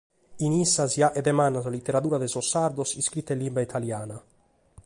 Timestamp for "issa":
0.65-0.83